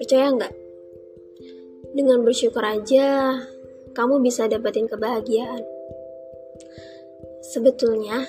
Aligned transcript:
Percaya 0.00 0.32
nggak? 0.32 0.54
Dengan 1.92 2.24
bersyukur 2.24 2.64
aja, 2.64 3.36
kamu 3.92 4.24
bisa 4.24 4.48
dapetin 4.48 4.88
kebahagiaan. 4.88 5.60
Sebetulnya, 7.52 8.24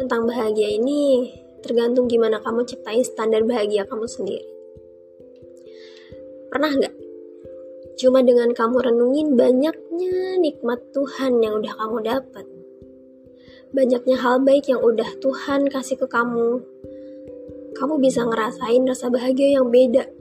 tentang 0.00 0.24
bahagia 0.24 0.72
ini 0.72 1.28
tergantung 1.60 2.08
gimana 2.08 2.40
kamu 2.40 2.64
ciptain 2.64 3.04
standar 3.04 3.44
bahagia 3.44 3.84
kamu 3.84 4.08
sendiri. 4.08 4.48
Pernah 6.48 6.72
nggak? 6.72 6.94
Cuma 8.00 8.24
dengan 8.24 8.56
kamu 8.56 8.76
renungin 8.80 9.36
banyaknya 9.36 10.40
nikmat 10.40 10.80
Tuhan 10.96 11.44
yang 11.44 11.60
udah 11.60 11.76
kamu 11.76 11.96
dapat. 12.08 12.59
Banyaknya 13.70 14.18
hal 14.18 14.42
baik 14.42 14.66
yang 14.70 14.82
udah 14.82 15.18
Tuhan 15.22 15.70
kasih 15.70 15.98
ke 16.00 16.06
kamu. 16.10 16.62
Kamu 17.74 18.02
bisa 18.02 18.26
ngerasain 18.26 18.82
rasa 18.82 19.08
bahagia 19.08 19.56
yang 19.58 19.70
beda 19.70 20.20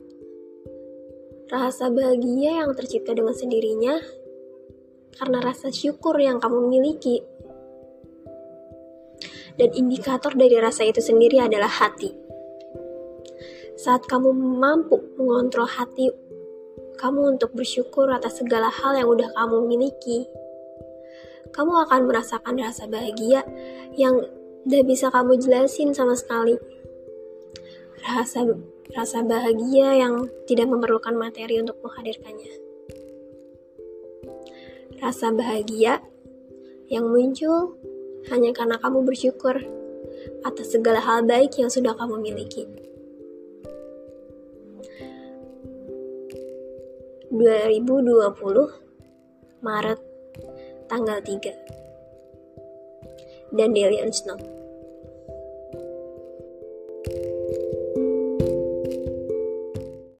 Rasa 1.49 1.89
bahagia 1.89 2.61
yang 2.61 2.77
tercipta 2.77 3.09
dengan 3.09 3.33
sendirinya 3.33 3.97
karena 5.17 5.41
rasa 5.41 5.73
syukur 5.73 6.13
yang 6.21 6.37
kamu 6.37 6.69
miliki. 6.69 7.25
Dan 9.57 9.73
indikator 9.73 10.37
dari 10.37 10.53
rasa 10.61 10.85
itu 10.85 11.01
sendiri 11.01 11.41
adalah 11.41 11.65
hati. 11.65 12.13
Saat 13.81 14.05
kamu 14.05 14.29
mampu 14.61 15.01
mengontrol 15.17 15.65
hati 15.65 16.13
kamu 17.01 17.33
untuk 17.33 17.57
bersyukur 17.57 18.13
atas 18.13 18.45
segala 18.45 18.69
hal 18.69 18.93
yang 18.93 19.09
udah 19.09 19.33
kamu 19.33 19.65
miliki, 19.65 20.29
kamu 21.55 21.73
akan 21.87 22.05
merasakan 22.05 22.59
rasa 22.59 22.85
bahagia 22.85 23.41
yang 23.97 24.21
gak 24.69 24.85
bisa 24.85 25.09
kamu 25.09 25.39
jelasin 25.39 25.95
sama 25.95 26.13
sekali. 26.13 26.59
Rasa 27.99 28.47
rasa 28.95 29.21
bahagia 29.21 30.01
yang 30.01 30.25
tidak 30.49 30.71
memerlukan 30.71 31.13
materi 31.13 31.61
untuk 31.61 31.77
menghadirkannya. 31.85 32.53
Rasa 34.99 35.31
bahagia 35.31 36.03
yang 36.89 37.07
muncul 37.07 37.77
hanya 38.33 38.51
karena 38.51 38.81
kamu 38.81 39.05
bersyukur 39.05 39.55
atas 40.43 40.73
segala 40.73 40.99
hal 40.99 41.23
baik 41.23 41.55
yang 41.55 41.71
sudah 41.71 41.95
kamu 41.95 42.19
miliki. 42.19 42.67
2020 47.29 49.61
Maret 49.61 49.99
tanggal 50.89 51.21
3 51.21 53.53
dan 53.53 53.69
Delian 53.71 54.11
Snow 54.11 54.58